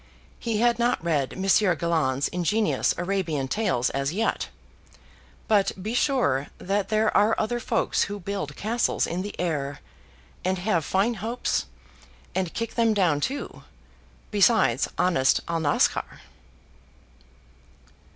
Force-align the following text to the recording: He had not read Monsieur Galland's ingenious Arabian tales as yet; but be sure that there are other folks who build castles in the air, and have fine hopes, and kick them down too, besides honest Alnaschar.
He 0.39 0.57
had 0.57 0.79
not 0.79 1.03
read 1.03 1.37
Monsieur 1.37 1.75
Galland's 1.75 2.27
ingenious 2.29 2.91
Arabian 2.97 3.47
tales 3.47 3.91
as 3.91 4.11
yet; 4.11 4.49
but 5.47 5.73
be 5.79 5.93
sure 5.93 6.47
that 6.57 6.89
there 6.89 7.15
are 7.15 7.35
other 7.37 7.59
folks 7.59 8.05
who 8.05 8.19
build 8.19 8.55
castles 8.55 9.05
in 9.05 9.21
the 9.21 9.39
air, 9.39 9.79
and 10.43 10.57
have 10.57 10.85
fine 10.85 11.13
hopes, 11.13 11.67
and 12.33 12.55
kick 12.55 12.73
them 12.73 12.95
down 12.95 13.21
too, 13.21 13.61
besides 14.31 14.89
honest 14.97 15.39
Alnaschar. 15.47 16.21